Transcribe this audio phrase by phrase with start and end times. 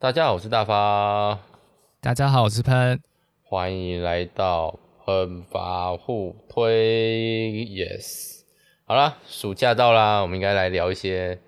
[0.00, 1.38] 大家好，我是大发。
[2.00, 2.98] 大家好，我是喷。
[3.42, 7.52] 欢迎来到喷发互推。
[7.68, 8.40] Yes，
[8.86, 11.38] 好啦，暑假到啦，我们应该来聊一些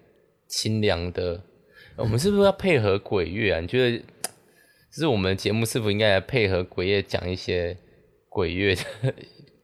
[0.46, 1.40] 清凉的。
[1.96, 3.60] 我们是不是要配合鬼月啊？
[3.60, 4.04] 你觉得，就
[4.96, 7.74] 是我们节目是否应该来配合鬼月讲一些
[8.28, 8.82] 鬼月的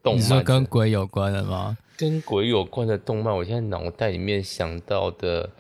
[0.03, 0.17] 动漫？
[0.17, 1.77] 你说跟鬼有关的吗？
[1.99, 5.51] 跟鬼有关的动漫，我现在脑袋里面想到的。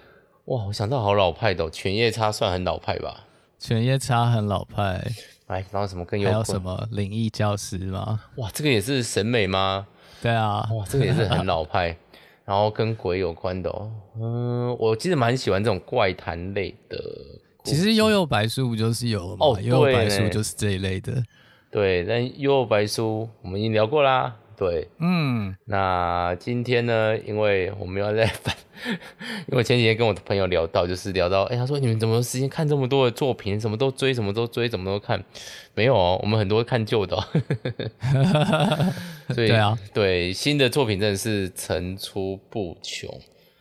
[0.49, 3.25] 哇，我想到好老派的，哦，犬夜叉算很老派吧？
[3.59, 5.07] 犬夜叉很老派。
[5.46, 6.31] 哎，然后什么更有？
[6.31, 8.18] 还有什么灵异教师吗？
[8.36, 9.86] 哇，这个也是审美吗？
[10.22, 10.67] 对啊。
[10.72, 11.95] 哇，这个也是很老派，
[12.46, 13.93] 然后跟鬼有关的哦。
[14.19, 16.99] 嗯，我其实蛮喜欢这种怪谈类的。
[17.64, 19.46] 其实幽游白书不就是有吗？
[19.46, 21.22] 哦，幽游白书就是这一类的。
[21.71, 24.35] 对，但幽游白书我们已经聊过啦。
[24.58, 28.53] 对，嗯，那今天呢，因为我们要在 翻，
[29.46, 35.22] 因为前几天跟我的朋友聊到，就是聊到，哎、欸，他说你们怎么有时间看这么多的作品，什么都追，什么都追，什么都看？
[35.75, 37.24] 没有哦，我们很多看旧的、哦，
[39.33, 43.08] 所以对啊，对新的作品真的是层出不穷。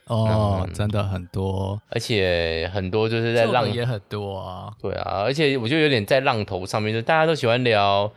[0.07, 8.11] 哦、嗯，真的很多，而且很多就是在浪也很多啊，对啊，而且我觉得有点在浪头上面，就大家都喜欢聊。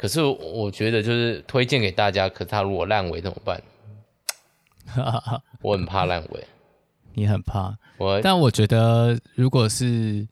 [0.00, 3.62] 可是我觉得就是推荐给大家，可是他如果烂尾怎么办？
[5.60, 6.42] 我很怕烂尾，
[7.12, 10.26] 你很怕我，但我觉得如果是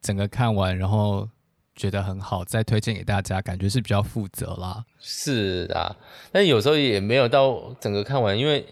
[0.00, 1.28] 整个看完，然后
[1.74, 4.84] 觉得很好，再推荐给大家，感觉是比较负责啦。
[5.00, 5.96] 是啊，
[6.30, 8.64] 但有时候也没有到整个看完，因为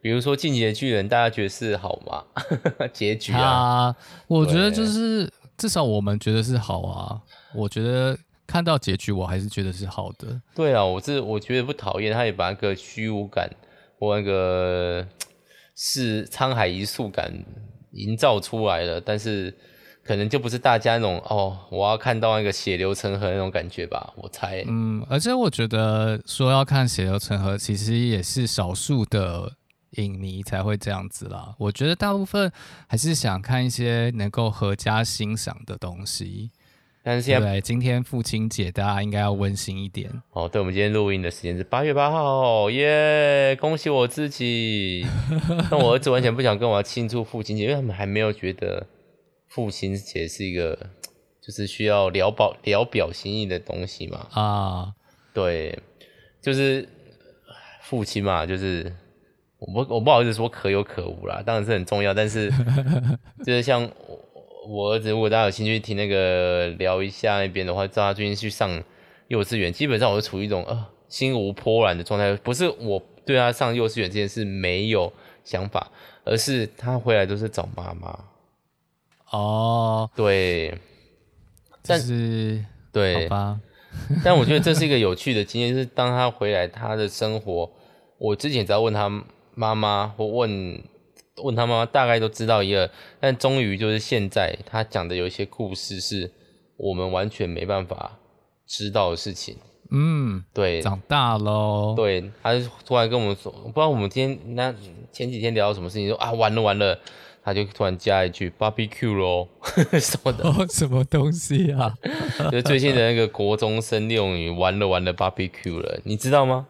[0.00, 2.22] 比如说《进击的巨人》，大家觉得是好吗？
[2.94, 3.96] 结局啊，啊，
[4.28, 7.20] 我觉得就是至少我们觉得是好啊，
[7.52, 8.16] 我觉得。
[8.48, 10.40] 看到结局，我还是觉得是好的。
[10.56, 13.48] 对啊，我是我觉得不讨厌，他也把那个虚无感
[13.98, 15.06] 或那个
[15.76, 17.30] 是沧海一粟感
[17.92, 19.54] 营造出来了，但是
[20.02, 24.64] 可能就不是大家那种哦，我要看到那个血流成河那种感觉吧，我猜。
[24.66, 29.52] 嗯，而且我觉得说要看血流成河，其实也是少数的
[29.92, 31.54] 影迷才会这样子啦。
[31.58, 32.50] 我觉得大部分
[32.86, 36.50] 还是想看一些能够合家欣赏的东西。
[37.02, 40.46] 但是现在对，今天父亲节，大家应该要温馨一点哦。
[40.46, 43.56] 对，我们今天录音的时间是八月八号，耶！
[43.58, 45.06] 恭喜我自己。
[45.70, 48.86] 但我儿子完全不想跟我庆祝父亲节，因为他们还没有觉得
[49.46, 50.76] 父亲节是一个
[51.40, 54.26] 就是需要聊表聊表心意的东西嘛。
[54.32, 54.92] 啊，
[55.32, 55.78] 对，
[56.42, 56.86] 就是
[57.82, 58.92] 父亲嘛，就是
[59.58, 62.52] 我不我不好意思说可有可无啦，当然是很重要，但是
[63.46, 63.88] 就是像。
[64.06, 64.27] 我
[64.68, 68.82] 儿子，如果大家有兴趣听那个聊一下那边的话，知道他最近去上
[69.28, 72.34] 幼稚园，基本上我是处于一种呃心无波澜的状态。
[72.36, 75.12] 不是我对他上幼稚园这件事没有
[75.42, 75.90] 想法，
[76.24, 78.24] 而是他回来都是找妈妈。
[79.30, 80.78] 哦，对，
[81.82, 83.60] 但是对，好吧。
[84.22, 87.70] 但我觉得这是一个有趣的经验，是当他回来，他的生活，
[88.18, 89.08] 我之前只要问他
[89.54, 90.82] 妈妈或问。
[91.42, 92.88] 问他妈妈大概都知道一二，
[93.20, 96.30] 但终于就是现在他讲的有一些故事是
[96.76, 98.18] 我们完全没办法
[98.66, 99.56] 知道的事情。
[99.90, 101.94] 嗯，对，长大喽。
[101.96, 104.74] 对，他就突然跟我们说，不知道我们今天那
[105.10, 106.98] 前几天聊到什么事情，说啊完了完了，
[107.42, 109.48] 他就突然加一句 barbecue 咯，
[109.98, 111.96] 什么的、哦，什么东西啊？
[112.52, 116.66] 就最近的那个国中生六女，完了完了 barbecue 了，你知道吗？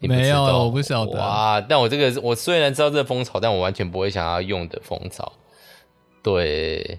[0.00, 1.18] 没有，我不晓得。
[1.18, 1.60] 哇！
[1.60, 5.32] 但我这个，我虽然知道这个风潮，但我完全不会想要用的风潮。
[6.22, 6.98] 对，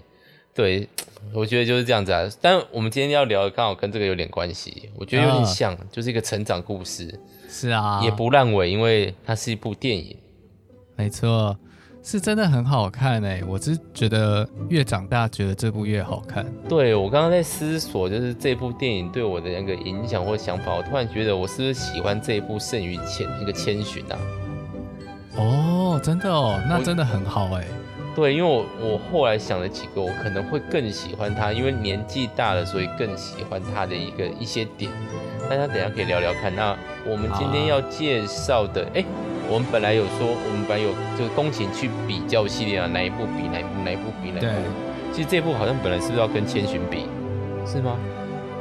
[0.54, 0.88] 对，
[1.32, 2.28] 我觉得就是这样子啊。
[2.40, 7.20] 但我们今天要聊的刚好跟这个有点关系，我觉得有点像，啊、就是一个成长故事。
[7.48, 10.16] 是啊，也不烂尾，因为它是一部电影。
[10.96, 11.56] 没错。
[12.10, 16.42] 是真的很好看哎、欸，我是觉得越长大觉得这部越好看。
[16.66, 24.16] 对，我刚刚在思索，就是这部电影对我的那个影响或想法，我突然觉得我是不是喜欢这一部胜于千那个千寻啊？
[25.36, 27.66] 哦，真的哦，那真的很好哎、欸。
[28.16, 34.90] 对，因为我我后来想了几个，我可能会更喜欢他，因为年纪大了，所以更喜欢他的一个一些点。
[35.50, 36.56] 大家等一下可以聊聊看。
[36.56, 36.74] 那
[37.06, 39.27] 我们今天要介绍的，哎、啊。
[39.50, 44.40] 我们本来有说，我们本来有就是宫崎去比较系列啊，哪一部比哪一部，哪一部比哪一部。
[44.40, 44.52] 对，
[45.12, 47.06] 其实这部好像本来是不是要跟千寻比，
[47.66, 47.96] 是吗？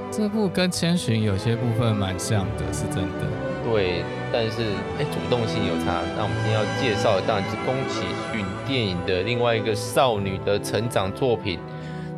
[0.09, 3.27] 这部跟千寻有些部分蛮像的，是真的。
[3.69, 4.01] 对，
[4.31, 4.61] 但是
[4.97, 5.99] 哎，主动性有差。
[6.15, 11.59] 那我们今天要介绍的当然是宫崎骏电影的另外一个少女的成长作品，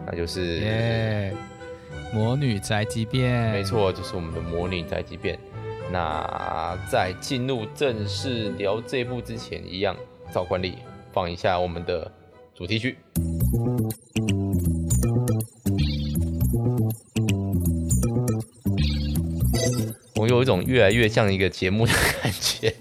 [0.05, 1.33] 那就是耶，
[2.15, 3.49] 《魔女宅急便》。
[3.51, 5.35] 没错，就是我们的《魔女宅急便》。
[5.91, 9.95] 那在进入正式聊这部之前，一样
[10.31, 10.77] 照惯例
[11.11, 12.11] 放一下我们的
[12.53, 12.97] 主题曲。
[20.15, 22.75] 我有一种越来越像一个节目的感觉，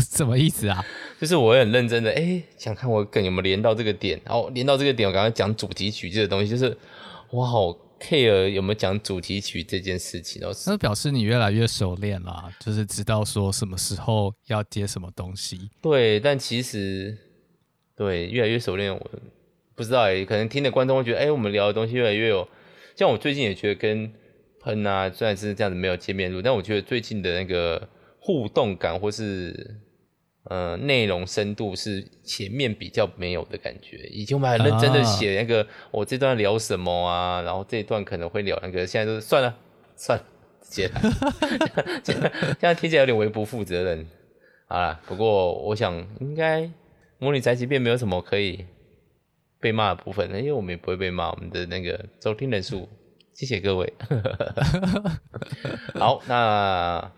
[0.00, 0.84] 什么意思啊？
[1.18, 6.76] 就是我很认真的，哎，想看我跟有没有连到这个点，然后连到这个点，我刚刚讲主题曲这个东西，就是，
[7.30, 7.85] 哇好。
[8.00, 10.52] Care 有没有讲主题曲这件事情哦。
[10.66, 15.70] 那表示你越来越熟练啦，就是知道说什么时候要接什么东西。
[15.82, 17.16] 对，但其实
[17.96, 19.10] 对越来越熟练，我
[19.74, 22.48] 不知道哎、欸，可能听的观众会觉得，哎、欸，我们聊的东西越来越有，
[22.94, 24.12] 像我最近也觉得跟
[24.60, 27.88] 喷啊，虽然是这样子没有见面录，但我觉得最近的那个
[28.18, 29.80] 互动感或是。
[30.48, 33.96] 呃，内容深度是前面比较没有的感觉。
[34.12, 39.52] 以前我们很认真的写那个，啊、我这段聊什么啊，然后这一段可能会聊那个，现在都是算了
[39.96, 40.24] 算了，
[40.60, 41.00] 接了。
[42.04, 42.20] 现
[42.60, 44.06] 在听起来有点微不负责任。
[44.68, 46.62] 好啦，不过我想应该
[47.18, 48.66] 《魔女宅急便》没有什么可以
[49.58, 51.30] 被骂的部分，因为我们也不会被骂。
[51.30, 52.88] 我们的那个收听人数，
[53.34, 53.92] 谢谢各位。
[55.98, 57.10] 好，那。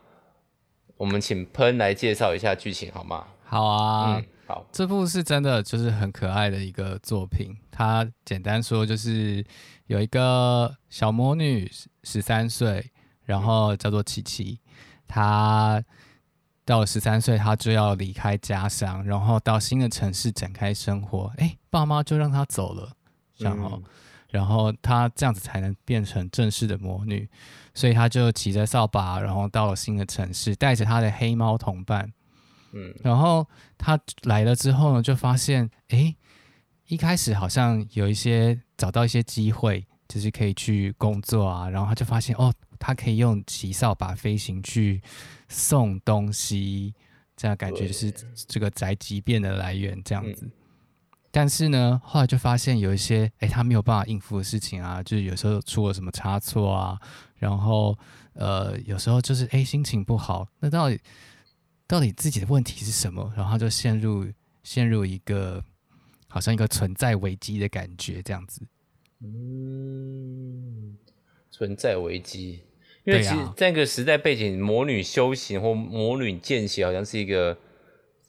[0.99, 3.25] 我们请喷来介绍一下剧情好吗？
[3.45, 7.56] 好啊，嗯，好，这部是真的就是很可爱的一个作品。
[7.71, 9.43] 它简单说就是
[9.87, 11.71] 有一个小魔女
[12.03, 12.91] 十三岁，
[13.25, 14.59] 然后叫做琪琪。
[15.06, 15.83] 她
[16.67, 21.33] 到了十三岁，她就要离开家乡，然后到新的城市展开生活。
[21.39, 22.93] 哎，爸妈就让她走了，
[23.39, 23.83] 然后，嗯，
[24.31, 27.29] 然后她这样子才能变成正式的魔女。
[27.75, 32.13] 所以她就骑着扫把，然后到了新的城市，带着她的黑猫同伴。
[32.73, 33.47] 嗯，然后
[33.77, 36.15] 她来了之后呢，就发现，哎，
[36.89, 41.69] 一开始好像有一些找到一些机会，就是可以去工作啊。
[41.69, 45.01] 然后她就发现，哦，她可以用骑扫把飞行去
[45.49, 46.93] 送东西，
[47.37, 48.13] 这样感觉就是
[48.49, 50.45] 这个宅急便的来源这样子。
[50.45, 50.53] 嗯
[51.31, 56.99] 但是呢，后来就发现有一些哎，他没有办法应付的事情啊，就是有时候出了什么差错啊，
[57.37, 57.97] 然后
[58.33, 60.99] 呃，有时候就是哎，心情不好，那到底
[61.87, 63.31] 到底自己的问题是什么？
[63.37, 64.27] 然后他就陷入
[64.63, 65.63] 陷入一个
[66.29, 68.63] 好像一个存在危机的感觉，这样子。
[69.21, 70.97] 嗯，
[71.51, 72.63] 存在危机，
[73.05, 77.59] 因为其实那个时代背景，魔女修行或魔女见习，好像是一个，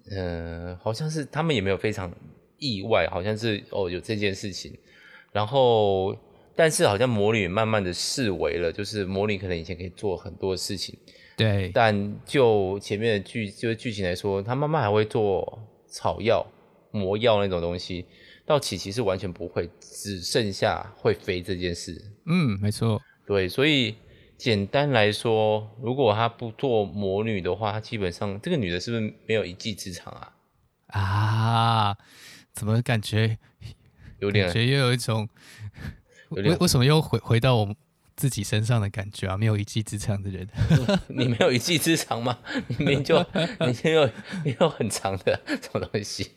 [0.10, 2.12] 嗯、呃，好像是他们也没有非常。
[2.59, 4.77] 意外好像是哦，有这件事情，
[5.31, 6.15] 然后
[6.56, 10.97] 但是好像魔女慢慢的视为了，就是魔女可能以前可以做很多事情，
[11.38, 15.57] 对，但就前面的剧就是剧情来说，她慢慢还会做
[15.88, 16.45] 草药、
[16.91, 18.06] 魔药那种东西，
[18.45, 22.00] 到琪琪是完全不会，只剩下会飞这件事。
[22.25, 23.95] 嗯，没错，对，所以
[24.38, 30.35] 简单来说，如果她不做魔女的话，她基本上这个女的是不是没有一技之长啊？
[30.88, 31.97] 啊。
[32.59, 33.38] 怎么感觉
[34.19, 35.29] 有点，感觉又有一种
[36.31, 37.73] 为为什么又回回到我们
[38.17, 39.38] 自己身上的感觉啊？
[39.38, 40.45] 没有一技之长的人，
[41.07, 42.38] 你没有一技之长吗？
[42.67, 43.17] 你明明就
[43.65, 44.11] 你没有
[44.44, 46.31] 没有很长的什么东西。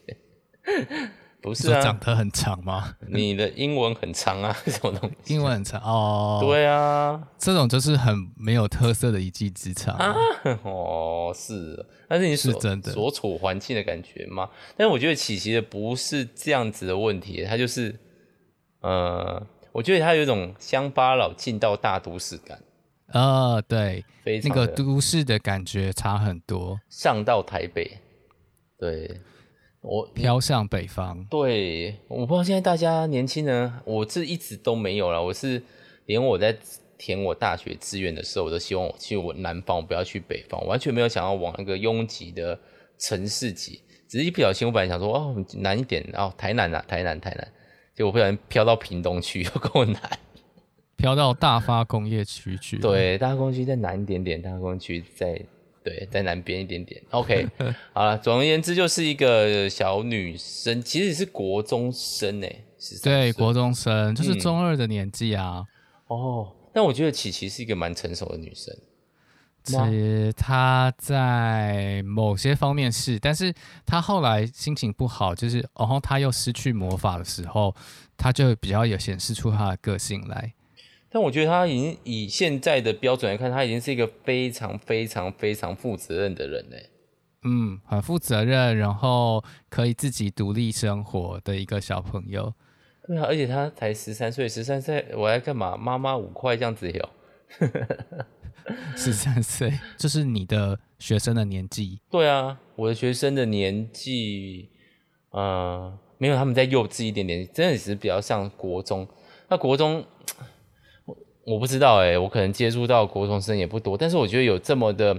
[1.43, 2.95] 不是啊，长得很长吗？
[3.05, 5.33] 你的英文很长啊， 什么东西？
[5.33, 6.39] 英文很长哦。
[6.41, 10.15] 对啊，这种就是很没有特色的一技之长啊。
[10.63, 14.49] 哦，是，但是你所是真的所处环境的感觉吗？
[14.77, 17.99] 但是我觉得琪琪的不是这样子的问题，他就是，
[18.79, 22.57] 呃，我觉得他有一种乡巴佬进到大都市感。
[23.07, 24.03] 呃，对，
[24.43, 26.79] 那个都市的感觉差很多。
[26.89, 27.99] 上到台北，
[28.79, 29.19] 对。
[29.83, 35.21] 我飘向北方，对，我不知道现在大家年轻人，我这一直都没有了。
[35.21, 35.61] 我是
[36.05, 36.57] 连我在
[36.97, 42.57] 填我大学志愿的时候，我都希望我去我南方，我不要去北方，完全没有想要往那个拥挤的
[42.97, 43.81] 城市挤。
[44.07, 47.45] 只是一不小心，我本来想说哦难一点，哦台南啊，台南台南，
[47.93, 49.99] 结果不小心飘到屏东去，又够难，
[50.95, 52.77] 飘到大发工业区去。
[52.77, 55.41] 对，大发工业区再南一点点，大发工业区在。
[55.83, 57.01] 对，在南边一点点。
[57.11, 57.47] OK，
[57.93, 62.63] 好了，总而言之就是一个小女生，其实是国中生诶。
[63.01, 65.65] 对，国中生就是中二的年纪啊、
[66.09, 66.17] 嗯。
[66.17, 68.75] 哦，但我觉得琪琪是一个蛮成熟的女生。
[69.63, 73.53] 其实她在某些方面是，但是
[73.85, 77.73] 她后来心情不好，就是然后她又失去魔法的时候，
[78.17, 80.53] 她就比较有显示出她的个性来。
[81.13, 86.89] 但我觉得他已经以现在的标准来看，他已经是一个非常非常非常负责任的人嘞。
[87.43, 92.51] 嗯，很负责任，然后可以自己独立生活的一个小朋友。
[93.05, 95.77] 对啊，而且他才十三岁，十三岁我来干嘛？
[95.77, 97.09] 妈妈五块这样子有。
[98.97, 102.01] 十三岁就是你的学生的年纪。
[102.09, 104.71] 对啊，我的学生的年纪，
[105.29, 109.07] 呃，没有他们在幼稚一点点，真的是比较像国中。
[109.47, 110.03] 那国中。
[111.45, 115.13] 我不知道哎、欸，我可能接触到国中生也不多，但是我觉得有这么的，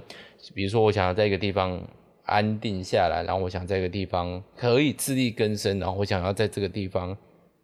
[0.55, 1.79] 比如说我想要在一个地方
[2.25, 7.15] 安定下来，然后我想在一个地方可以自力更生，然后我想要在这个地方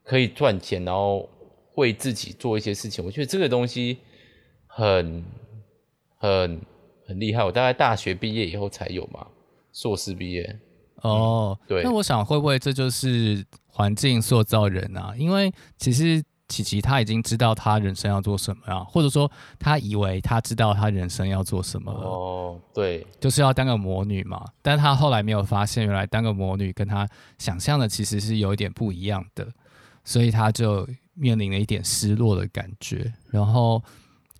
[0.04, 1.26] 可以赚钱，然后
[1.76, 3.96] 为自己做一些事情，我觉得这个东西
[4.66, 5.24] 很
[6.18, 6.60] 很
[7.06, 7.42] 很厉害。
[7.42, 9.26] 我大概大学毕业以后才有嘛，
[9.72, 10.58] 硕士毕业。
[10.96, 11.82] 哦，对。
[11.82, 15.14] 那我想会不会这就是环境塑造人啊？
[15.16, 16.22] 因为其实。
[16.50, 22.00] 琪琪他已经知道他人生要做什么啊，或者说他以为他知道他人生要做什么了。
[22.00, 24.44] 哦，对，就是要当个魔女嘛。
[24.60, 29.46] 但他后来没有发现，原来当个魔女跟他想象的其实是有一点不一样的，
[30.04, 33.10] 所以他就面临了一点失落的感觉。
[33.30, 33.80] 然后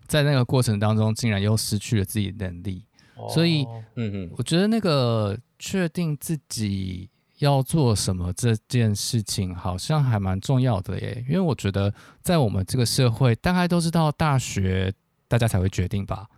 [0.08, 2.84] 在那个过程当中，竟然又失去了自己的能力。
[3.14, 3.64] 哦，所以，
[3.94, 7.08] 嗯嗯，我觉得那个确定自己。
[7.40, 11.92] 要做什么这件事情好像还蛮重要的耶，因为我觉得
[12.22, 14.92] 在我们这个社会，大概都是到大学
[15.26, 16.28] 大家才会决定吧。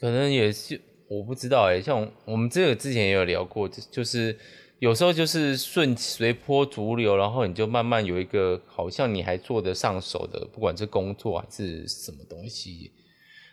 [0.00, 1.80] 可能也是，我不知道哎。
[1.80, 4.38] 像我们这个之前也有聊过，就是
[4.78, 12.92] 有时候就是顺随波逐流，然后你就慢慢有一个好像你还做得上手的，不管是工作还是什么东西，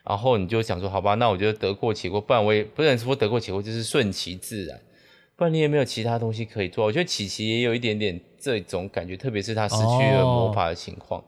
[0.07, 4.79] 然后你就想说，好吧，那我觉得得过且过，不然我也不能说得过且过，就是顺其自然。
[5.37, 6.85] 不然你也没有其他东西可以做。
[6.85, 11.21] 我觉得琪琪也有一点点这种感觉，特别是他失去了魔法的情况。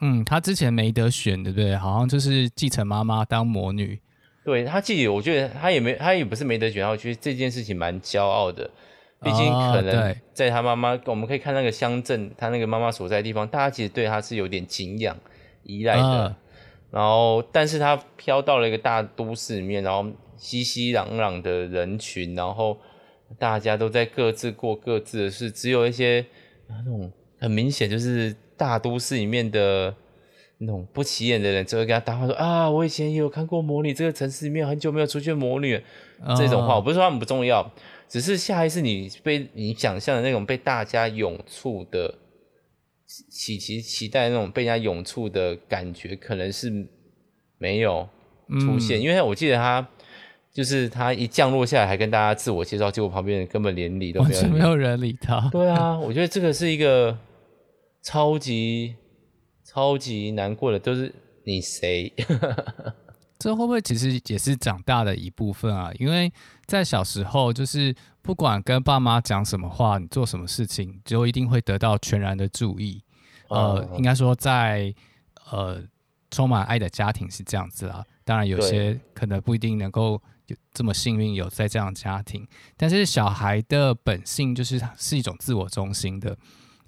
[0.00, 1.74] 嗯，他之前没得选，对不对？
[1.74, 3.98] 好像就是继承妈妈当魔女。
[4.44, 6.86] 对，他自己，我觉得他也没，他也不是没得选。
[6.86, 8.68] 我觉得这件事情蛮骄傲的，
[9.22, 15.16] 毕竟可能在他妈妈，我们可以看那个乡镇，他那个妈妈所在的地方，大家其实对他是有点敬仰、
[15.62, 16.36] 依赖的。
[16.90, 20.06] 然后，但是他飘到了一个大都市里面，然后
[20.36, 22.76] 熙熙攘攘的人群，然后。
[23.38, 26.24] 大家都在各自过各自的事，只有一些
[26.68, 29.94] 那种很明显就是大都市里面的
[30.58, 35.82] 那种不起眼的人，就会跟他搭话说啊，我以前也有看过魔女，这个城市里面很久没有出现魔女
[36.36, 36.76] 这种话。
[36.76, 37.68] 我不是说他们不重要，
[38.08, 42.14] 只是下一次你被你想象的那种被大家涌簇的
[43.08, 46.86] 期期期待那种被人家涌簇的感觉，可能是
[47.58, 48.08] 没有
[48.60, 49.88] 出现，嗯、因为我记得他。
[50.54, 55.48] 就是他一降落下来，还跟大家自我介绍，结果旁边人根本连理都没有，没有人理他。
[55.50, 57.18] 对啊，我觉得这个是一个
[58.02, 58.94] 超级
[59.64, 62.12] 超级难过的，都是你谁？
[63.36, 65.90] 这会不会其实也是长大的一部分啊？
[65.98, 66.32] 因为
[66.66, 67.92] 在小时候，就是
[68.22, 73.02] 不管跟爸妈讲什么话，你做什么事情，就一定会得到全然的注意。
[73.48, 74.94] 呃，嗯、应该说在
[75.50, 75.82] 呃
[76.30, 78.04] 充满爱的家庭是这样子啦。
[78.24, 80.22] 当然，有些可能不一定能够。
[80.46, 82.46] 有这么幸运有在这样的家庭，
[82.76, 86.36] 但是小孩的本性就是是一种自我中心的，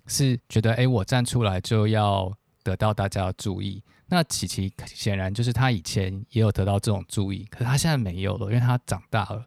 [0.06, 2.32] 是觉得哎，我站出来就要
[2.62, 3.82] 得到大家的注意。
[4.08, 9.46] 那琪琪显然就是他以前也有得到这种注意，可是他现在没有了，因为他长大了。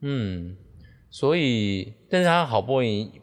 [0.00, 0.56] 嗯，
[1.08, 3.20] 所以，但是他好不容易，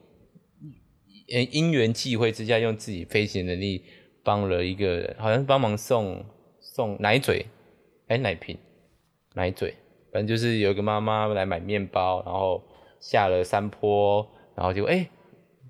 [1.28, 3.84] 因缘际会之下，用自己飞行能力
[4.24, 6.26] 帮了一个人，好像帮忙送
[6.62, 7.46] 送奶嘴，
[8.08, 8.58] 哎，奶瓶，
[9.34, 9.76] 奶嘴。
[10.12, 12.64] 反正就是有一个妈妈来买面包，然后
[13.00, 15.08] 下了山坡，然后就哎，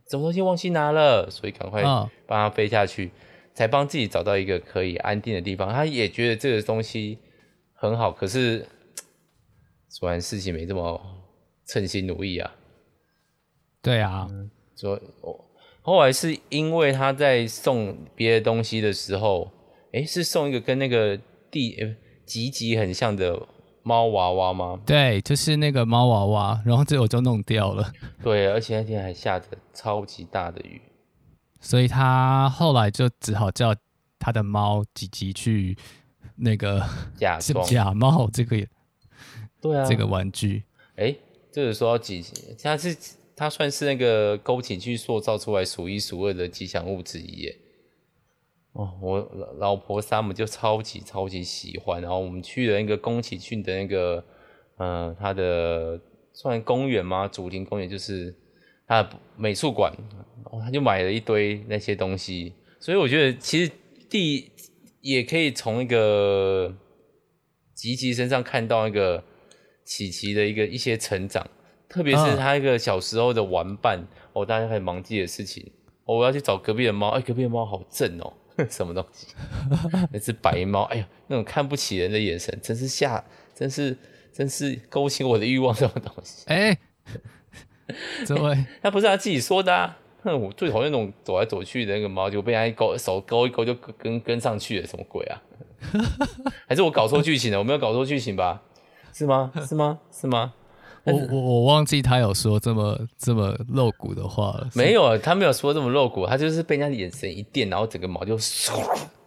[0.09, 3.11] 什么东西忘记拿了，所以赶快帮他飞下去，哦、
[3.53, 5.71] 才帮自己找到一个可以安定的地方。
[5.73, 7.19] 他也觉得这个东西
[7.73, 8.65] 很好，可是
[9.99, 11.01] 果然事情没这么
[11.67, 12.55] 称心如意啊。
[13.81, 14.27] 对啊，
[14.75, 15.01] 所以
[15.81, 19.51] 后来是因为他在送别的东西的时候，
[19.91, 21.19] 哎，是送一个跟那个
[21.51, 23.47] 地吉吉很像的。
[23.83, 24.79] 猫娃娃吗？
[24.85, 27.91] 对，就是那个猫娃娃，然后最后就弄掉了。
[28.21, 30.81] 对，而且那天还下着超级大的雨，
[31.59, 33.75] 所以他后来就只好叫
[34.19, 35.77] 他的猫吉吉去
[36.35, 36.83] 那个
[37.17, 38.67] 假装假冒这个，
[39.61, 40.63] 对啊，这个玩具。
[40.95, 41.15] 哎，
[41.51, 42.95] 就是说到吉吉，他是
[43.35, 47.57] 他算是那个宫崎骏塑造出来数一数二的吉祥物之一耶。
[48.73, 49.19] 哦，我
[49.57, 54.23] 老婆萨姆就超级超级喜欢，然后我们去了那个宫崎骏的那个，
[54.77, 55.99] 呃，他的
[56.33, 57.27] 算公园吗？
[57.27, 58.33] 主题公园就是
[58.87, 59.91] 他的美术馆，
[60.43, 63.71] 然后他就买了一堆那些东西，所以我觉得其实
[64.07, 64.51] 第
[65.01, 66.73] 也可以从一个
[67.73, 69.23] 吉吉身上看到那个
[69.83, 71.45] 琪琪的一个一些成长，
[71.89, 75.71] 特别是他一个小时候的玩伴，哦，大家开始忙自己的事情，
[76.05, 78.33] 哦，我要去找隔壁的猫，哎，隔壁的猫好正哦。
[78.69, 79.27] 什么东西？
[80.11, 83.23] 那只白猫，哎呀，那种看不起人的眼神，真是吓，
[83.55, 83.95] 真是，
[84.33, 85.73] 真是勾起我的欲望。
[85.73, 86.43] 什么东西？
[86.47, 86.77] 哎，
[88.25, 89.97] 这位，他不是他自己说的啊。
[90.21, 95.41] 哼，我最讨厌那种走来走去的那个猫，就被人家一勾手勾一勾就跟跟上去了，什么鬼啊？
[96.67, 97.57] 还是我搞错剧情了？
[97.59, 98.61] 我没有搞错剧情吧？
[99.13, 99.51] 是吗？
[99.65, 99.99] 是吗？
[100.11, 100.53] 是吗？
[101.05, 104.69] 我我我忘记他有说这么这么露骨的话了。
[104.73, 108.73] 没有，他没有说这么露骨，他就是被人家眼神一电，然后整个毛就竖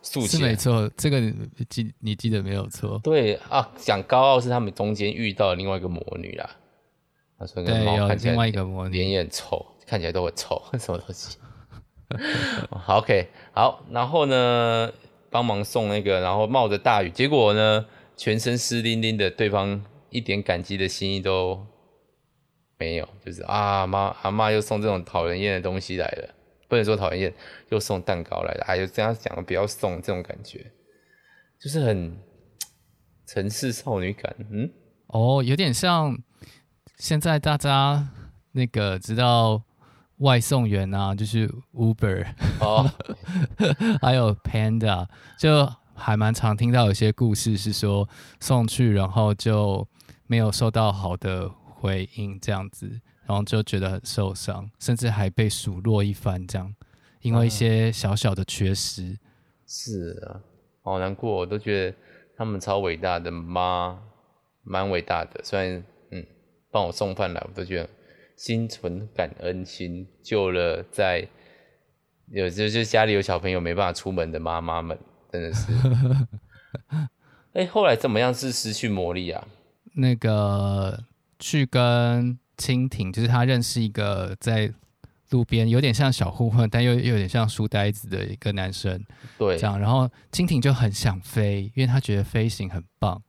[0.02, 0.26] 起来。
[0.26, 1.34] 是没错，这个你
[1.68, 3.00] 记你记得没有错。
[3.02, 6.50] 对啊，讲高傲是他们中间遇到另外一个魔女啦。
[7.38, 8.36] 他说那个猫看起来
[8.90, 11.38] 脸也很臭，看起来都很臭， 什么东西？
[12.70, 14.92] 好，OK，好，然后呢，
[15.30, 17.86] 帮忙送那个，然后冒着大雨，结果呢，
[18.16, 21.66] 全身湿淋淋的，对方一点感激的心意都
[22.78, 26.34] 没有，就是啊妈阿妈又送这种讨人厌的东西来了，
[26.68, 27.34] 不能说讨人厌，
[27.70, 30.70] 又送蛋糕来了，哎，就这样讲了，不要送这种感觉，
[31.58, 32.16] 就是很
[33.26, 34.70] 城市少女感，嗯，
[35.08, 36.16] 哦，有点像
[36.98, 38.08] 现在大家
[38.52, 39.62] 那个知道。
[40.18, 42.24] 外送员啊，就是 Uber，
[42.60, 42.88] 哦，
[44.00, 49.84] 还有 Panda，就还蛮常听到有些故事是说送去，然后就
[50.32, 52.88] 没有受到好的回应，这样子，
[53.26, 56.74] 然后就觉得很受伤，甚至还被数落一番，这样，
[57.20, 59.18] 因为一些小小的缺失。
[59.66, 60.40] 是啊，
[60.82, 61.96] 好难过，我都觉得
[62.34, 64.00] 他们超伟大的妈，
[64.62, 66.26] 蛮伟大的，虽然嗯，
[66.70, 67.90] 帮我送饭来，我都觉得。
[68.34, 71.28] 心存感恩心，救了在
[72.28, 74.98] 有就就家里有小朋友没办法出门的妈妈们，
[75.30, 75.70] 真的是。
[77.52, 78.32] 哎、欸，后来怎么样？
[78.32, 79.46] 是失去魔力啊？
[79.94, 81.02] 那个
[81.38, 84.72] 去跟蜻蜓，就是他认识一个在
[85.30, 89.02] 路边有点像小混混，但又又有点像书呆子的一个男生。
[89.38, 93.22] 对，这样，然后蜻蜓就很想飞，因为他觉得飞行很棒。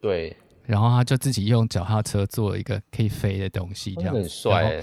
[0.00, 0.36] 对。
[0.64, 4.80] 然后他就自己用脚踏车做了一个可以飞的东西，这样很帅，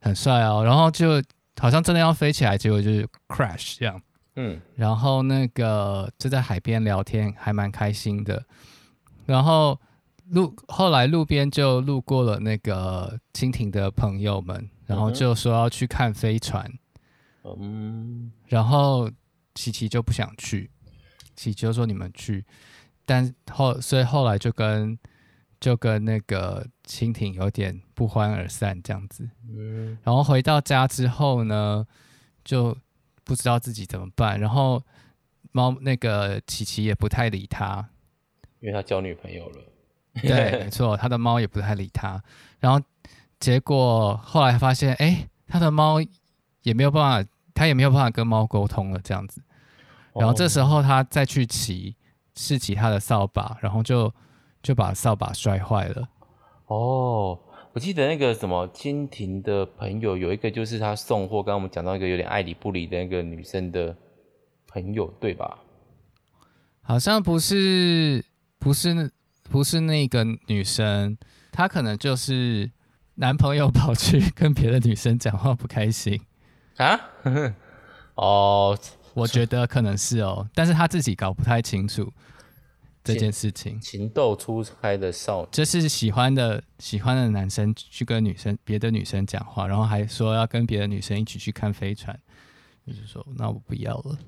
[0.00, 0.64] 很帅哦。
[0.64, 1.22] 然后就
[1.60, 4.02] 好像真的要飞起来，结果就是 crash 这样。
[4.34, 8.44] 嗯，然后那个就在海边聊天，还蛮开心的。
[9.24, 9.80] 然后
[10.30, 16.70] 路后来路边就路过了那个蜻蜓的朋友们，然后就说要去看飞船。
[17.58, 19.10] 嗯，然后
[19.54, 20.70] 琪琪就不想去，
[21.36, 22.44] 琪琪就说你们去。
[23.04, 24.98] 但后，所以后来就跟
[25.60, 29.28] 就跟那个蜻蜓有点不欢而散这样子。
[29.50, 31.86] 嗯，然后回到家之后呢，
[32.42, 32.74] 就
[33.24, 34.40] 不知道自己怎么办。
[34.40, 34.82] 然后
[35.52, 37.90] 猫那个琪琪也不太理他，
[38.60, 39.62] 因为他交女朋友了。
[40.22, 42.22] 对，没错，他的猫也不太理他。
[42.60, 42.80] 然后
[43.38, 45.96] 结果后来发现，哎，他的猫
[46.62, 49.42] 也没有办法，他也没有办法跟猫沟通了这样子。
[50.14, 51.96] 然后这时候他再去骑。
[52.36, 54.12] 试骑他的扫把，然后就
[54.60, 56.08] 就把扫把摔坏了。
[56.66, 57.38] 哦，
[57.72, 63.96] 我记得那个什么蜻蜓的朋友有一个，就是他送货，刚刚我们讲到一个有点爱理不理的那个女生的
[64.66, 65.60] 朋友，对吧？
[66.82, 68.24] 好像不是，
[68.58, 69.12] 不是，
[69.54, 71.16] 不是那个女生，
[71.52, 72.68] 她可能就是
[73.14, 76.20] 男朋友跑去跟别的女生讲话不开心
[76.78, 77.00] 啊？
[78.16, 78.76] 哦。
[79.12, 82.12] 我觉得可能是哦，但是她自己搞不太清楚
[83.04, 83.80] 这件事情。
[83.80, 92.18] 情窦初开的少女，就是喜欢的喜欢的男生去跟女生别的女生讲话，然后还说要跟别的女生一起去看飞船，
[92.84, 94.18] 就是说那我不要了。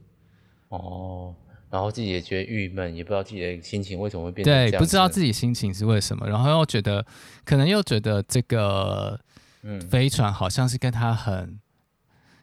[0.69, 1.35] 哦，
[1.71, 4.71] 然后自己也觉得郁闷，也不知道自己的心情为什么会变成这样。
[4.71, 7.05] 对，不知道自己心情是为什么，然后又觉得
[7.45, 9.19] 可能又觉得这个
[9.63, 11.61] 嗯飞船好像是跟他很，嗯、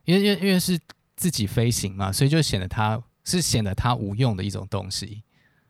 [0.06, 0.80] 因为因为因为是。
[1.16, 5.24] 自己飞行嘛，所以就显得它是显得它无用的一种东西。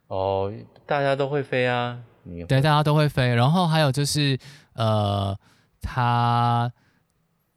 [0.08, 0.52] 哦，
[0.86, 2.00] 大家都会飞啊，
[2.48, 3.36] 对，大家都会飞。
[3.36, 4.40] 然后还有就是，
[4.74, 5.38] 呃，
[5.82, 6.72] 它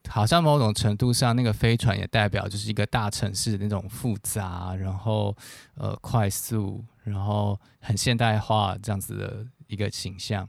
[0.08, 5.36] 好像某种程度上，那个飞船也代表就是一个大城市的那种复杂，然后
[5.76, 10.48] 呃快速，然后很现代化这样子的一个形象。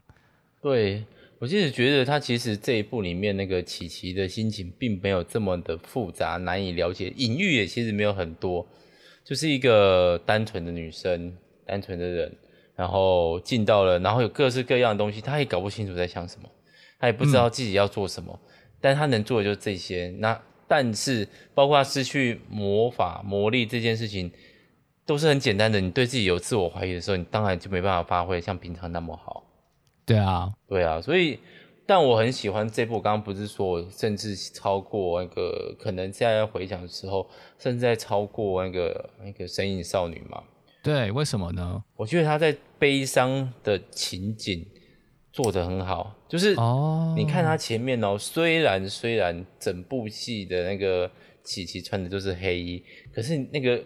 [0.61, 1.05] 对。
[1.39, 8.65] 我其实觉得他其实这一部里面那个琪琪的心情并没有这么的复杂，难以了解，隐喻也其实没有很多，
[9.23, 11.31] 就是一个单纯的女生，
[11.63, 12.35] 单纯的人，
[12.75, 16.49] 然后进到了，然后有各式各样的东西，她也搞不清楚在想什么，
[16.99, 18.46] 她也不知道自己要做什么，嗯、
[18.81, 20.09] 但他能做的就是这些。
[20.19, 24.31] 那但是包括他失去魔法魔力这件事情，
[25.05, 25.79] 都是很简单的。
[25.79, 29.43] 你对自己有自我怀疑的时候，你当然就没办法发挥像平常那么好。
[30.05, 31.39] 对啊，对啊，所以，
[31.85, 33.01] 但我很喜欢这部。
[33.01, 40.43] 刚刚不是说，甚至超过那个，可能现在回想的时候，甚至在超过那个那个《神隐少女》嘛？
[40.83, 41.83] 对，为什么呢？
[41.97, 44.65] 我觉得他在悲伤的情景
[45.37, 51.07] 做得很好，就是哦，你看他前面哦，虽然虽然整部戏的那个
[51.43, 53.79] 琪琪穿的都是黑衣，可是那个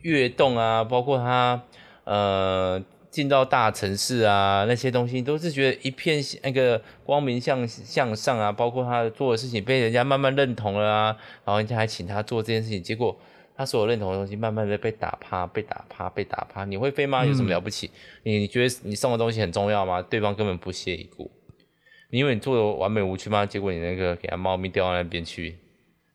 [0.00, 1.62] 跃动啊，包括他
[2.04, 13.14] 呃进到大城市啊那些东西，都是觉得一片那个光明向向上啊，包括他做的事情被人家慢慢认同了啊，然后人家还请他做这件事情，结果。
[13.56, 16.64] 他所有认同的东西，慢慢的被打趴，被打趴，被打趴。
[16.64, 17.24] 你会飞吗？
[17.24, 17.88] 有什么了不起？
[18.24, 20.02] 嗯、你觉得你送的东西很重要吗？
[20.02, 21.30] 对方根本不屑一顾。
[22.10, 23.46] 你以为你做的完美无缺吗？
[23.46, 25.56] 结果你那个给他猫咪掉到那边去。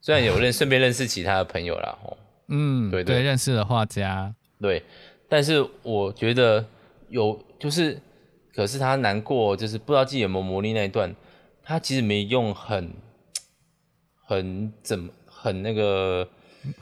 [0.02, 1.98] 虽然有认， 顺便认识其他的朋友啦。
[2.04, 2.18] 吼。
[2.50, 4.36] 嗯，对对，对，认识了画家。
[4.60, 4.84] 对，
[5.30, 6.66] 但是我觉得
[7.08, 8.02] 有，就是，
[8.54, 11.16] 可是他难过，就是不知道自己有没有魔力那一段，
[11.64, 12.92] 他其实没用很，
[14.26, 16.28] 很怎么，很那个。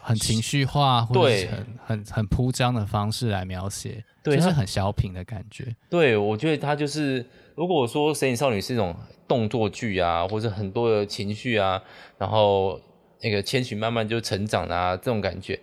[0.01, 5.75] 很情绪化，或者很很很铺张的方式来描写，对，就是很小品的感觉。
[5.89, 8.95] 对，我觉得他就是，如果说《神隐少女》是一种
[9.27, 11.81] 动作剧啊，或者很多的情绪啊，
[12.17, 12.79] 然后
[13.21, 15.59] 那个千寻慢慢就成长啊，这种感觉。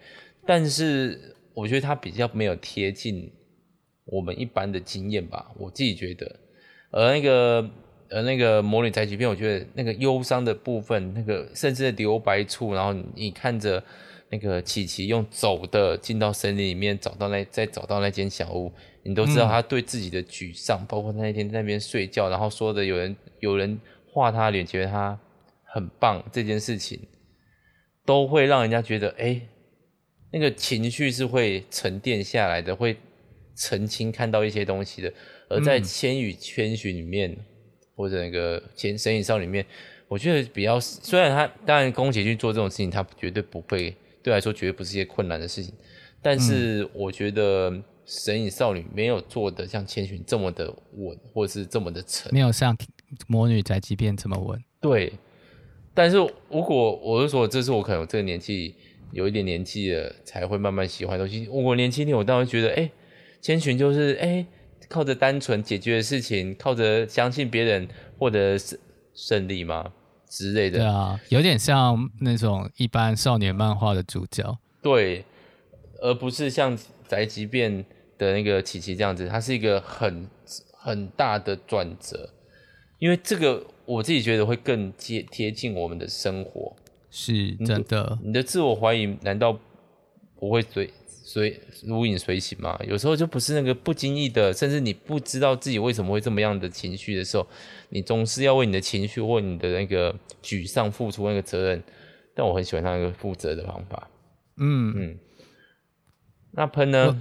[0.47, 3.33] 但是我觉得他比较没有贴近
[4.05, 6.41] 我们一般的经验吧，我自己觉得。
[6.91, 7.69] 而那个
[8.15, 13.83] 呃那个《魔女宅急便》，我觉得那个忧伤的部分，那个甚至留白处，然后你看着。
[14.31, 18.73] 那个琪琪用走的进到森林里面，找到那再找到那间小屋，
[19.05, 23.79] 你都知道他对自己的沮丧，嗯、包括那天在那边睡觉，然后说的有人有人
[24.11, 25.17] 画他脸，觉得他
[25.63, 26.99] 很棒，这件事情
[28.05, 29.49] 都会让人家觉得，哎、欸，
[30.33, 32.97] 那个情绪是会沉淀下来的，会
[33.55, 35.13] 澄清看到一些东西的。
[35.49, 37.45] 而在《千与千寻》里面，嗯、
[37.95, 39.65] 或者那个《千神隐少女》里面，
[40.09, 43.97] 我觉得比较，虽然他当然宫崎骏做这种事情，他绝对不会。
[44.23, 45.75] 对来说绝对不是一些困难的事情，
[46.23, 47.71] 但是我觉得
[48.07, 52.75] 《神隐少女》没有做的像千寻这么的稳，或者是这么的沉，没有像
[53.27, 54.59] 《魔女宅急便》这么稳。
[54.81, 55.13] 对，
[55.93, 56.17] 但是
[56.49, 58.75] 如果我是说，这是我可能这个年纪
[59.13, 61.47] 有一点年纪了才会慢慢喜欢的东西。
[61.51, 62.91] 我年轻一点，我当然觉得，哎，
[63.43, 64.47] 千寻就是哎，
[64.89, 68.79] 靠着单纯解决的事情，靠着相信别人获得胜
[69.15, 69.93] 胜利吗？
[70.27, 75.25] 之类的，对啊，有点像那种一般少年漫画的主角，对，
[76.01, 77.85] 而不是像宅急便
[78.19, 80.29] 的那个琪琪这样子，它是一个很
[80.73, 82.31] 很大的转折，
[82.99, 86.75] 因为这个我自己觉得会更贴贴近我们的生活，
[87.11, 88.19] 是真的。
[88.21, 89.57] 你的自我怀疑难道
[90.41, 90.93] 不会随
[91.27, 92.79] 随如影随形嘛？
[92.87, 97.47] 有时候就不是那个不经意的，甚至你不知道自己为什么会这么样的情绪的时候。
[97.89, 101.83] 你总是要为你的情绪或你的那个沮丧付出那个责任，
[102.35, 104.11] 但我很喜欢他那个负责的方法。
[104.59, 105.19] 嗯嗯，
[106.51, 107.17] 那喷呢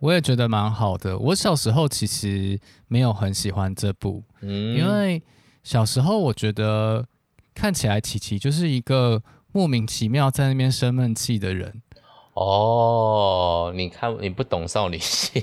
[0.00, 0.08] 我？
[0.08, 1.16] 我也觉得蛮好的。
[1.16, 5.22] 我小时候其实没有很喜欢这部，嗯，因为
[5.62, 7.06] 小时候我觉得
[7.54, 11.80] 看起来琪琪就是一个莫名其妙在那边生闷气的人。
[12.34, 15.42] 哦，你看你不懂少女心。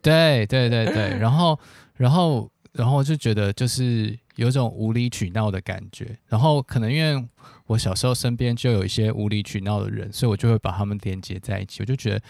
[0.00, 1.58] 对对对对， 然后
[1.96, 2.50] 然后。
[2.72, 7.28] 然后就觉得就是有种无理取闹的感觉，然后可能因为
[7.66, 11.80] 我小时候身边就有一些无理取闹的人，所以我就会把他们连接在一起。
[11.80, 12.22] 我就觉得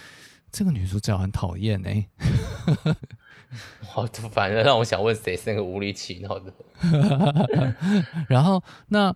[0.50, 2.96] 这个女主角很讨厌哎、欸，
[3.94, 6.50] 我反正让我想问谁是那个无理取闹的。
[8.26, 9.14] 然后那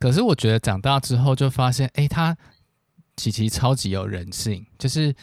[0.00, 2.36] 可是我觉得长大之后就发现，哎，她
[3.16, 5.14] 琪琪超级有人性，就是。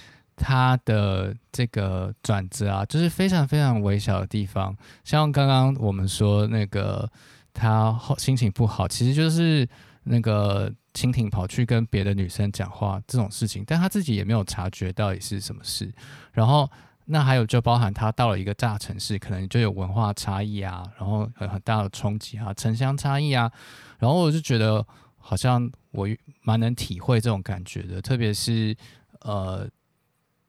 [0.44, 7.08] 他的这个转折啊，就是非常非常微小的地方，像刚刚我们说那个
[7.54, 9.68] 他心情不好，其实就是
[10.04, 15.94] 那个蜻蜓跑去跟别的女生讲话这种事情，但他自己也没有察觉到底是什么事。
[16.32, 16.68] 然后
[17.06, 23.52] 那还有就包含他到了一个大城市，可能就有文化差异啊，然后很很大的冲击啊，城乡差异啊，
[24.00, 24.84] 然后我就觉得
[25.22, 26.08] 好像我
[26.42, 28.76] 蛮能体会这种感觉的，特别是
[29.22, 29.70] 呃。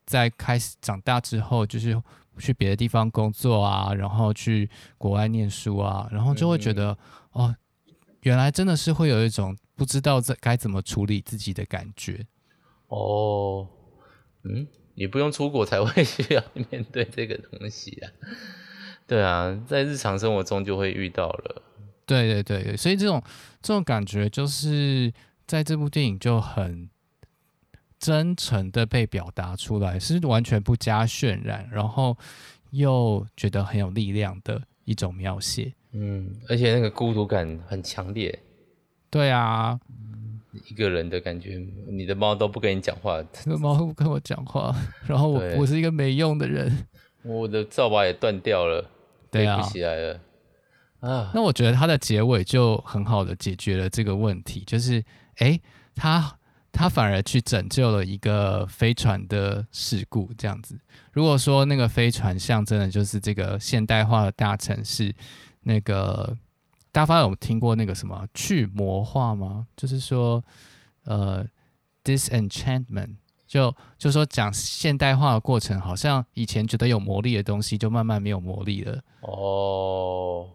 [0.04, 1.96] 在开始长大之后，就是
[2.36, 6.90] 去别的地方工作啊，然后去国外念书啊，然后就会觉得，
[7.34, 7.56] 嗯、哦，
[8.22, 12.26] 原来真的是会有一种不知道在该怎么处理自己的感觉。
[12.88, 13.66] 哦，
[14.42, 18.10] 嗯，你不用出国才会需要面对这个东西啊。
[19.06, 21.62] 对啊，在日常生活中就会遇到了。
[22.04, 23.22] 对对对对，所以这种
[23.62, 25.12] 这种感觉就是
[25.46, 26.88] 在这部电影就很。
[27.98, 32.18] 真诚的被表达出来，是完全不加渲染，然后
[32.72, 35.72] 又觉得很有力量的一种描写。
[35.92, 38.36] 嗯，而且那个孤独感很强烈。
[39.08, 39.78] 对啊，
[40.68, 44.74] 一个人的感觉，你的猫都不跟你讲话， 这个猫不跟我讲话，
[45.06, 46.88] 然后我我是一个没用的人，
[47.22, 48.84] 我的扫把也断掉了，
[49.30, 50.20] 对不起来了。
[51.02, 51.30] 啊。
[51.34, 54.98] 那我觉得它的结尾就很好的解决了这个问题，就是
[55.36, 55.62] 哎、欸，
[55.94, 56.38] 他
[56.72, 60.78] 他反而去拯救了一个飞船的事故，这样子。
[61.12, 65.14] 如果说那个飞船象征的就是这个现代化的大城市，
[65.60, 66.34] 那个
[66.90, 69.66] 大家有听过那个什么去魔化吗？
[69.76, 70.42] 就是说，
[71.04, 71.44] 呃
[72.02, 73.16] ，disenchantment。
[73.46, 78.98] 就就说讲现代化的过程，好像以前觉得有魔力的东西，就慢慢没有魔力了。
[79.20, 80.48] 哦，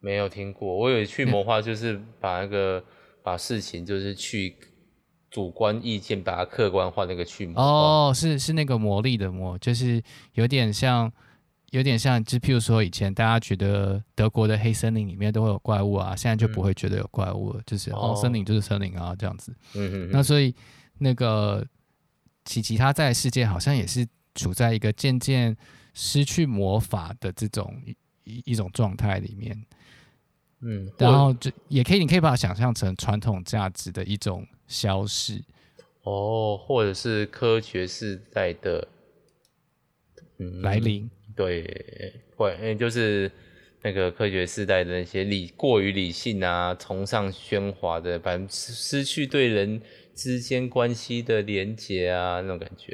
[0.00, 0.76] 没有听过。
[0.76, 2.84] 我以为去魔化就是把那个、嗯、
[3.22, 4.56] 把事情就是去
[5.30, 7.62] 主观意见，把它客观化，那个去魔。
[7.62, 10.02] 哦，是是那个魔力的魔，就是
[10.34, 11.12] 有点像，
[11.70, 19.54] 有点像，就譬如说以前大家觉得德国的黑森林里面都会有怪物啊，现在就不会觉得有怪物了，嗯、就是哦，森林就是森林啊，这样子。
[19.74, 20.10] 嗯哼哼。
[20.10, 20.54] 那所以
[20.98, 21.66] 那个。
[22.46, 25.54] 其其他在世界好像也是处在一个渐渐
[25.92, 27.80] 失去魔法的这种
[28.24, 29.54] 一一种状态里面，
[30.62, 35.42] 嗯，然后就也可以，你可以把它想象成传统价值的一种消逝，
[36.02, 38.86] 哦，或者是科学时代的
[40.38, 43.30] 嗯来临，对，会，就是
[43.82, 49.80] 那个科学时代的那些理过于理性啊，崇尚喧哗的，反正失去对人。
[50.12, 52.92] 之间关系的连结啊，那种感觉。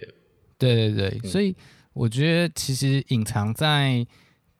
[0.57, 1.57] 对对对，嗯、所以
[1.93, 4.07] 我觉得其实隐藏在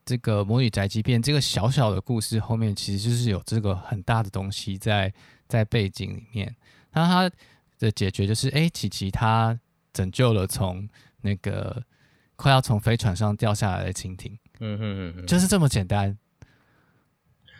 [0.07, 5.13] 这个《魔女宅急便》这个小小的故事后面，其实就是有这个很大的东西在
[5.49, 6.55] 在背景里面。
[6.93, 7.29] 那它
[7.77, 9.59] 的解决就是，哎，琪琪他
[9.91, 10.87] 拯救了从
[11.21, 11.83] 那个
[12.37, 14.31] 快要从飞船上掉下来的蜻蜓。
[14.61, 16.17] 嗯嗯嗯，就是这么简单。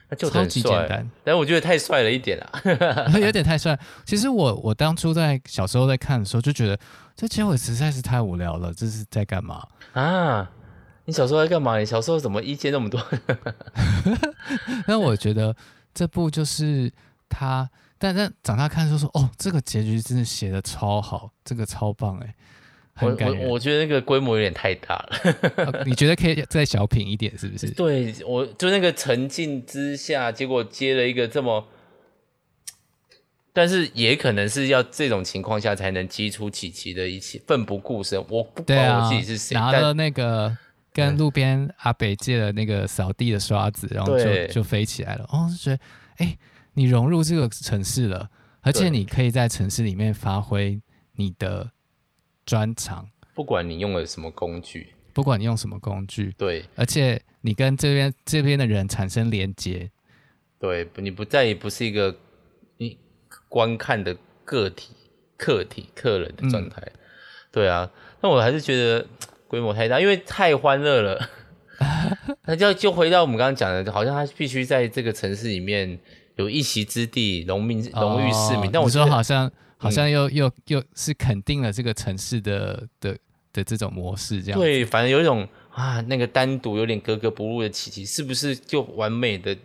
[0.10, 3.78] 那就超级简单，但我觉得太帅了一点啊， 有点太帅。
[4.06, 6.80] 其实我我当初在小时候在看的时候，就觉得
[7.14, 10.50] 这结尾实在是太无聊了，这是在干嘛啊？
[11.08, 11.80] 你小时候在干嘛？
[11.80, 13.02] 你小时候怎么意见那么多？
[14.86, 15.56] 那我觉得
[15.94, 16.92] 这部就是
[17.30, 22.36] 他，但但长大看的时候说，哦，这个结局真的写的超好，这个超棒哎。
[23.00, 27.70] 我我我觉得那个规模有点太大了，你觉得可以再小品一点，是不是？
[27.78, 31.68] 对，我就那个沉浸之下，结果接了一个这么，
[33.54, 38.20] 但是也可能是要这种情况下才能激出琪琪的一起奋不顾身。
[38.30, 40.58] 我不管我自己是谁，拿了那个
[40.98, 45.24] 跟路边阿北借了那个扫地的刷子，然后就就飞起来了。
[45.30, 45.80] 哦，就觉得
[46.18, 46.38] 哎，
[46.74, 48.30] 你融入这个城市了，
[48.62, 50.82] 而且你可以在城市里面发挥
[51.14, 51.72] 你的。
[52.48, 53.06] 专长，
[53.36, 59.92] 不管你用了什么工具，不管你用什么工具，对，而且你跟这边这边的人产生连接，
[60.58, 62.18] 对，你不再也不是一个
[62.78, 62.98] 你
[63.50, 64.94] 观看的个体、
[65.36, 67.00] 客体、客人的状态，嗯、
[67.52, 69.06] 对啊，那我还是觉得
[69.48, 71.30] 规模太大，因为太欢乐了，
[72.46, 76.00] 那就就回到我们刚刚讲的，好像他必须在这个城市里面
[76.36, 79.52] 有一席之地，荣名荣誉市民，但我说好像。
[79.80, 83.16] 好像又、嗯、又又是肯定了这个城市的的
[83.54, 89.56] 的这种模式，这样对，反正有一种啊，那个单独有点格格不入的奇迹，是不是就完美的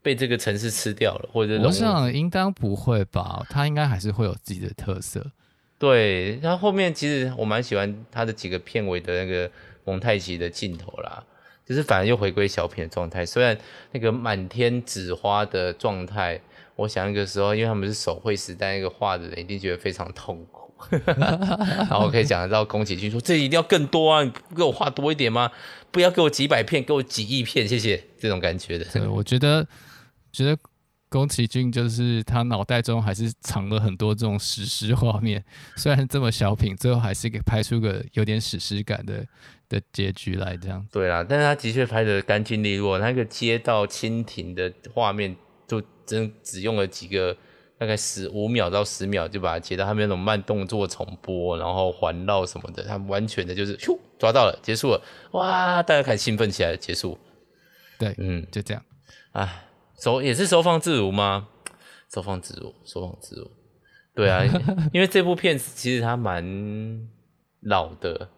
[0.00, 1.28] 被这个城市吃掉了？
[1.30, 5.30] 或者我想应当不会吧，他应该还是会有自己的特色。
[5.78, 9.50] 对，然后后面其实我蛮喜欢他的几个片尾的那个
[9.84, 11.24] 蒙太奇的镜头啦，
[11.64, 13.56] 就是反而又回归小品的状态，虽然
[13.92, 16.40] 那个满天纸花的状态。
[16.76, 20.72] 我想那个时候，因为他们是手绘时代，那个画的人一定觉得非常痛苦。
[21.04, 25.50] 然后可以讲得到宫崎骏说：“这一定要更多啊，你不给我画多一点吗？
[25.90, 28.84] 不要给我几百片，给我几亿片，谢谢。”这种感觉的。
[28.92, 29.66] 对，我觉得，
[30.30, 30.56] 觉得
[31.08, 35.44] 宫崎骏就是他脑袋中还是藏了很多这种史诗画面，
[35.76, 39.26] 虽然这么小品，最后还是给拍出个有点史诗感的
[39.68, 40.56] 的结局来。
[40.56, 45.36] 这样对啦，但是他的确拍的干净利落，那个街道蜻蜓的画面。
[45.66, 47.36] 就真只用了几个，
[47.76, 57.18] 大概十五秒到十秒就把它接到他们那种慢动作重播，然后环绕什么的，他们完全的就是咻抓到了，结束了，哇，大家开始兴奋起来，结束。
[57.98, 58.82] 对，嗯，就这样。
[59.32, 59.62] 啊，
[59.98, 61.48] 收也是收放自如吗？
[62.12, 63.50] 收放自如，收放自如。
[64.14, 64.44] 对啊，
[64.92, 67.08] 因为这部片子其实它蛮
[67.60, 68.28] 老的，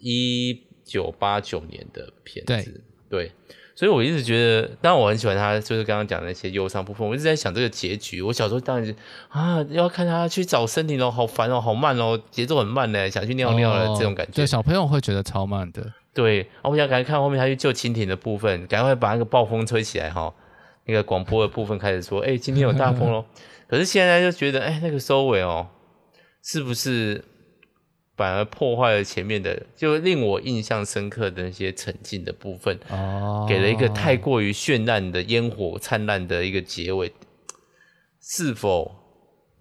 [0.00, 3.26] 一九八九年的片子，对。
[3.26, 3.32] 对
[3.78, 7.06] 所以我一直觉得，当然我很喜欢他，就是刚刚讲的那些忧伤部分。
[7.06, 8.22] 我一直在想这个结局。
[8.22, 8.96] 我小时候当然
[9.28, 14.32] 啊，要看他去找森林哦，好烦哦，好慢哦，节奏很慢呢，想去尿尿了、哦、这种感觉。
[14.32, 15.92] 对，小朋友会觉得超慢的。
[16.14, 20.32] 对，我想赶快看后面他去救蜻蜓的部分，赶快把那个暴风吹起来哈。
[20.86, 23.24] 那个广播的部分开始说，哎、欸，今天有大风喽。
[23.68, 25.66] 可是现在就觉得，哎、欸，那个收尾哦，
[26.44, 27.24] 是不是
[28.16, 37.12] 反而破坏了前面的，就令我印象深刻的那些沉浸的部分，哦，给了一个太过于绚烂的烟火灿烂的一个结尾，
[38.22, 38.94] 是否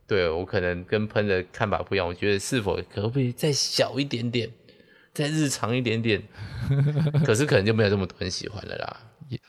[0.08, 2.08] 对我可能跟喷的看法不一样？
[2.08, 4.48] 我觉得是否可不可以再小一点点，
[5.14, 6.22] 再日常一点点？
[7.26, 9.02] 可是可能就没有这么多人喜欢了啦。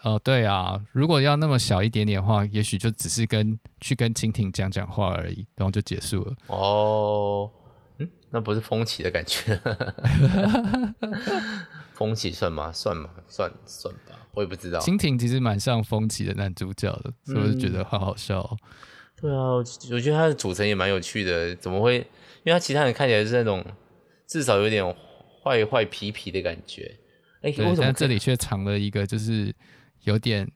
[0.03, 6.35] 哦，对啊，如果要那么小一点点的话，也许就只是跟去跟蜻蜓讲讲话而已，然后就结束了。
[6.47, 7.51] 哦，
[7.99, 9.61] 嗯，那不是风起的感觉？
[11.93, 12.73] 风起算吗？
[12.73, 13.11] 算吗？
[13.29, 14.79] 算算吧，我也不知道。
[14.81, 18.51] 蜻蜓其实蛮像风起的男主角的，所以我就觉得好好笑哦。
[18.53, 18.69] 嗯。
[19.19, 19.55] 对啊，
[19.93, 21.97] 我觉得他的组成也蛮有趣的，怎么会？
[22.45, 23.65] 因为他其他人看起来是那种
[24.27, 24.85] 至少有点
[25.43, 26.97] 坏坏皮皮的感觉。
[27.43, 29.55] 哎，为什么这里却藏了一个就是
[30.05, 30.51] 有点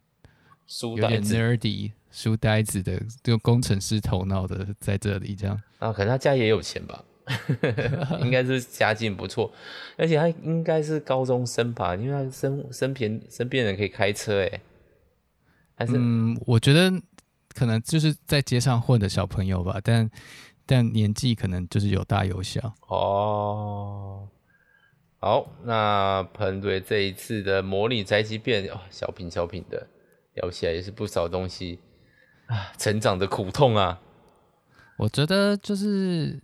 [0.66, 5.92] 书有点 nerdy 书呆子的，就工程师头脑的在这里这样啊？
[5.92, 7.04] 可能他家也有钱吧，
[8.22, 9.52] 应该是家境不错，
[9.96, 14.60] 而且他应该是高中生吧，因为他身身边身边人可以开车，哎，
[15.76, 16.90] 还是嗯，我觉得
[17.54, 20.10] 可能就是在街上混的小朋友吧，但
[20.66, 24.28] 但年纪可能就是有大有小哦。
[25.22, 29.86] 好，那彭队这一次的模拟宅急便哦，小品小品的
[30.32, 31.78] 聊起来也是不少东西
[32.46, 34.00] 啊，成长的苦痛啊。
[34.96, 36.40] 我觉得就是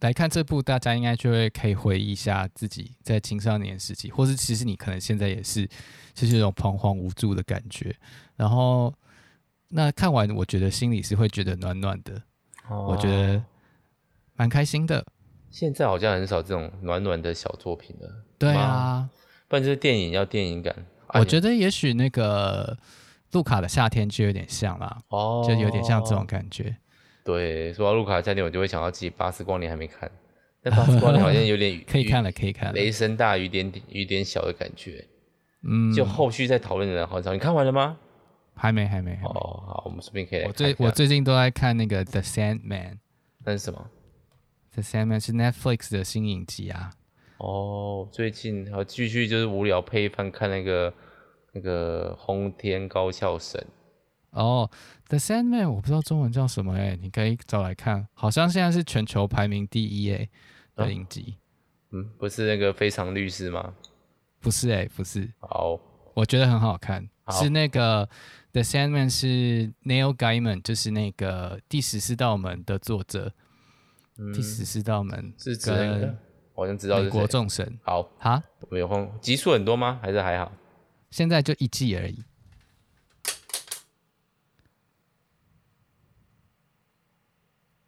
[0.00, 5.68] 来看这部，大家应该就会可以回忆一下自己在青少年时期，或是其实你可能现在也是，
[6.14, 7.94] 就是一种彷徨无助的感觉。
[8.36, 8.90] 然后
[9.68, 12.22] 那看完，我觉得心里是会觉得暖暖的，
[12.70, 13.44] 哦、我觉得
[14.34, 15.04] 蛮开心的。
[15.50, 18.24] 现在好像很少这种暖暖的小作品了。
[18.38, 19.08] 对啊，
[19.48, 20.74] 不然就是电影要电影感。
[21.14, 22.76] 我觉得也许那个
[23.32, 26.76] 路卡的夏天就有点像啦，哦，就有点像这种感觉。
[27.24, 30.10] 对，说到路卡的夏天，我就会想到自己《巴斯光年》还没看，
[30.62, 35.04] 但《巴斯光年》好像有点 可以看了，可以看了，雷声大雨点雨点小的感觉。
[35.62, 37.96] 嗯，就后续再讨论的人好像你看完了吗？
[38.54, 39.12] 还没，还没。
[39.24, 40.48] 哦，好，我们顺便可以来看。
[40.48, 42.92] 我最我最近都在看那个《The Sandman》，
[43.44, 43.78] 那是什么？
[44.76, 46.92] 《The Sandman》是 Netflix 的新影集啊。
[47.38, 50.92] 哦，最近还继续就是无聊配饭看那个
[51.52, 53.66] 那个轰天高校神。
[54.32, 54.68] 哦，
[55.08, 58.06] 《The Sandman》我不知道中文叫什么哎，你可以找来看。
[58.12, 60.28] 好像现在是全球排名第一哎
[60.74, 61.36] 的影集。
[61.92, 63.72] 嗯，不是那个非常律师吗？
[64.40, 65.26] 不是哎，不是。
[65.38, 65.80] 好，
[66.12, 67.08] 我觉得很好看。
[67.24, 68.06] 好是那个
[68.52, 73.32] 《The Sandman》是 Neil Gaiman，就是那个第十四道门的作者。
[74.34, 76.18] 第十四道门是指那个，
[76.54, 77.78] 我好像知道是美国众神。
[77.82, 79.98] 好哈，没有空，集数很多吗？
[80.02, 80.50] 还是还好？
[81.10, 82.24] 现在就一季而已。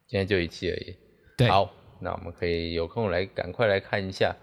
[0.07, 0.95] 现在就一季而已。
[1.37, 4.35] 对，好，那我们可以有空来赶快来看一下。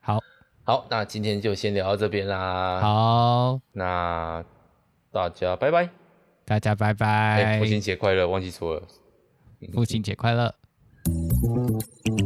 [0.00, 0.18] 好，
[0.64, 2.80] 好，那今天就先聊到这边啦。
[2.80, 4.44] 好，那
[5.10, 5.88] 大家拜拜，
[6.44, 7.06] 大家拜拜。
[7.06, 8.86] 哎，父亲节快乐，忘记说了，
[9.72, 10.54] 父亲节快乐。
[11.44, 12.23] Thank you.